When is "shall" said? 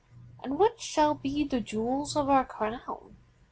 0.81-1.13